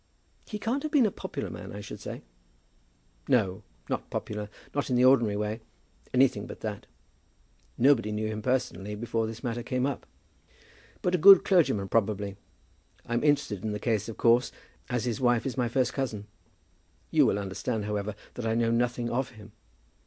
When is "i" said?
1.71-1.79, 18.47-18.55